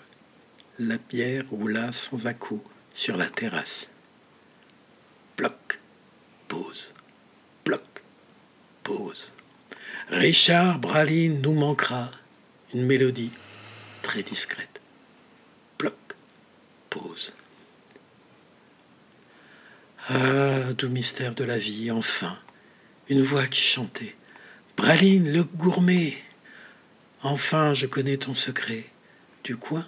la 0.79 0.99
bière 0.99 1.45
roula 1.51 1.93
sans 1.93 2.27
à 2.27 2.35
sur 2.95 3.17
la 3.17 3.27
terrasse. 3.27 3.89
Bloc, 5.37 5.79
pause, 6.49 6.93
bloc, 7.65 8.03
pause. 8.83 9.33
Richard 10.11 10.79
Bralin 10.79 11.39
nous 11.43 11.55
manquera. 11.55 12.11
Une 12.75 12.87
mélodie 12.87 13.33
très 14.03 14.23
discrète. 14.23 14.81
Bloc, 15.79 15.95
pause. 16.89 17.35
Ah, 20.09 20.73
doux 20.73 20.89
mystère 20.89 21.35
de 21.35 21.45
la 21.45 21.59
vie, 21.59 21.91
enfin, 21.91 22.39
une 23.09 23.23
voix 23.23 23.47
qui 23.47 23.61
chantait. 23.61 24.17
Braline, 24.81 25.31
le 25.31 25.45
gourmet 25.45 26.17
Enfin, 27.23 27.75
je 27.75 27.87
connais 27.87 28.17
ton 28.17 28.35
secret. 28.35 28.87
Du 29.45 29.59
coin, 29.59 29.87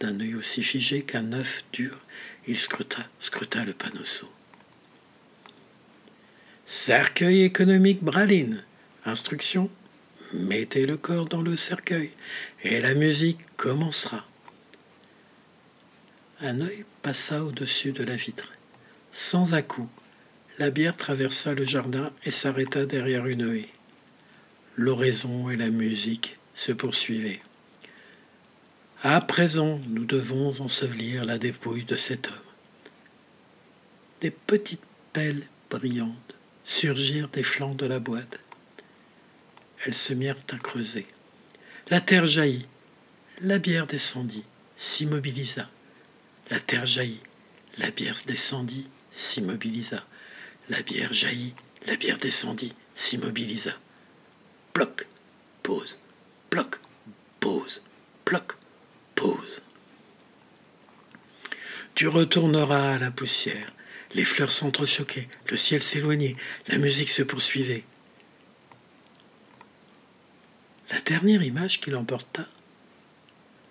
d'un 0.00 0.18
œil 0.18 0.34
aussi 0.34 0.64
figé 0.64 1.02
qu'un 1.02 1.32
œuf 1.32 1.62
dur, 1.72 1.96
il 2.48 2.58
scruta, 2.58 3.04
scruta 3.20 3.64
le 3.64 3.72
panosseau. 3.72 4.28
Cercueil 6.66 7.42
économique 7.42 8.02
Braline. 8.02 8.64
Instruction 9.04 9.70
Mettez 10.32 10.86
le 10.86 10.96
corps 10.96 11.26
dans 11.26 11.42
le 11.42 11.54
cercueil 11.54 12.10
et 12.64 12.80
la 12.80 12.94
musique 12.94 13.38
commencera. 13.56 14.26
Un 16.40 16.60
œil 16.62 16.84
passa 17.00 17.44
au-dessus 17.44 17.92
de 17.92 18.02
la 18.02 18.16
vitre. 18.16 18.52
Sans 19.12 19.54
à-coup, 19.54 19.88
la 20.58 20.70
bière 20.70 20.96
traversa 20.96 21.54
le 21.54 21.62
jardin 21.62 22.10
et 22.24 22.32
s'arrêta 22.32 22.86
derrière 22.86 23.26
une 23.26 23.54
haie. 23.54 23.68
L'oraison 24.76 25.50
et 25.50 25.56
la 25.56 25.68
musique 25.68 26.38
se 26.54 26.72
poursuivaient. 26.72 27.42
À 29.02 29.20
présent, 29.20 29.80
nous 29.88 30.04
devons 30.04 30.60
ensevelir 30.60 31.24
la 31.24 31.38
dépouille 31.38 31.84
de 31.84 31.96
cet 31.96 32.28
homme. 32.28 32.34
Des 34.20 34.30
petites 34.30 34.82
pelles 35.12 35.46
brillantes 35.70 36.34
surgirent 36.64 37.28
des 37.28 37.42
flancs 37.42 37.74
de 37.74 37.86
la 37.86 37.98
boîte 37.98 38.38
elles 39.84 39.94
se 39.94 40.14
mirent 40.14 40.36
à 40.52 40.58
creuser. 40.58 41.06
La 41.88 42.00
terre 42.00 42.26
jaillit. 42.26 42.66
La 43.40 43.58
bière 43.58 43.86
descendit, 43.86 44.44
s'immobilisa. 44.76 45.68
La 46.50 46.60
terre 46.60 46.86
jaillit. 46.86 47.20
La 47.78 47.90
bière 47.90 48.18
descendit, 48.26 48.86
s'immobilisa. 49.10 50.04
La 50.68 50.82
bière 50.82 51.12
jaillit. 51.12 51.54
La 51.86 51.96
bière 51.96 52.18
descendit, 52.18 52.72
s'immobilisa. 52.94 53.74
Bloc, 54.74 55.06
pause, 55.62 55.98
bloc, 56.50 56.80
pause, 57.40 57.82
bloc, 58.24 58.56
pause. 59.14 59.62
Tu 61.94 62.08
retourneras 62.08 62.94
à 62.94 62.98
la 62.98 63.10
poussière. 63.10 63.72
Les 64.14 64.24
fleurs 64.24 64.52
s'entrechoquaient, 64.52 65.28
le 65.50 65.56
ciel 65.56 65.82
s'éloignait, 65.82 66.36
la 66.68 66.78
musique 66.78 67.08
se 67.08 67.22
poursuivait. 67.22 67.84
La 70.90 71.00
dernière 71.00 71.42
image 71.42 71.80
qu'il 71.80 71.96
emporta, 71.96 72.46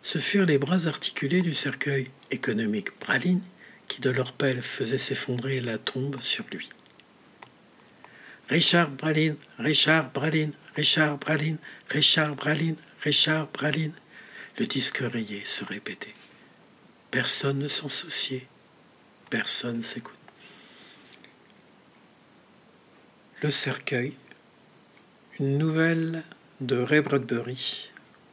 ce 0.01 0.17
furent 0.17 0.47
les 0.47 0.57
bras 0.57 0.87
articulés 0.87 1.41
du 1.41 1.53
cercueil 1.53 2.09
économique 2.31 2.91
Praline 2.99 3.41
qui 3.87 4.01
de 4.01 4.09
leur 4.09 4.33
pelle 4.33 4.61
faisait 4.61 4.97
s'effondrer 4.97 5.61
la 5.61 5.77
tombe 5.77 6.19
sur 6.21 6.45
lui. 6.51 6.69
Richard 8.51 8.97
Praline, 8.97 9.37
Richard 9.59 10.11
Praline, 10.11 10.51
Richard 10.75 11.17
Praline, 11.19 11.57
Richard 11.87 12.35
Praline, 12.35 12.75
Richard 13.01 13.47
Praline. 13.47 13.93
Le 14.59 14.67
disque 14.67 14.97
rayé 14.97 15.41
se 15.45 15.63
répétait. 15.63 16.13
Personne 17.11 17.59
ne 17.59 17.69
s'en 17.69 17.87
souciait. 17.87 18.45
Personne 19.29 19.81
s'écoute. 19.81 20.17
Le 23.41 23.49
cercueil, 23.49 24.17
une 25.39 25.57
nouvelle 25.57 26.25
de 26.59 26.75
Ray 26.75 26.99
Bradbury, 26.99 27.89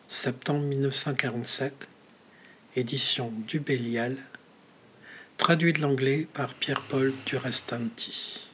septembre 0.08 0.64
1947, 0.64 1.86
édition 2.74 3.32
du 3.46 3.60
Bélial, 3.60 4.16
traduit 5.36 5.72
de 5.72 5.80
l'anglais 5.80 6.26
par 6.32 6.54
Pierre-Paul 6.54 7.14
Durastanti. 7.24 8.47